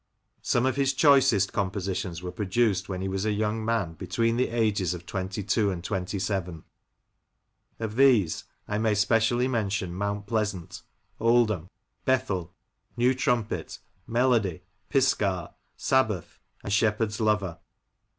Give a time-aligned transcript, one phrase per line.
[0.41, 4.47] Some of his choicest compositions were produced when he was a young man between the
[4.49, 6.63] ages of twenty two and twenty seven.
[7.79, 10.81] Of these I may specially mention "Mount Pleasant,"
[11.19, 11.69] "Oldham,"
[12.07, 12.55] James Leach, the Lancashire Composer, 6\ "Bethel,"
[12.97, 17.59] "New Trumpet," "Melody," "Pisgah," "Sabbath," and "Shepherd's Lover."